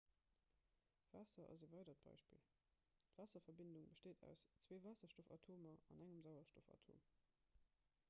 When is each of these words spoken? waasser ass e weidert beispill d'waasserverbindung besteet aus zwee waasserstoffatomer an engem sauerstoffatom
waasser 1.13 1.45
ass 1.55 1.65
e 1.65 1.69
weidert 1.73 2.01
beispill 2.07 2.41
d'waasserverbindung 2.47 3.87
besteet 3.93 4.25
aus 4.31 4.43
zwee 4.65 4.83
waasserstoffatomer 4.89 5.79
an 5.93 6.05
engem 6.09 6.29
sauerstoffatom 6.29 7.09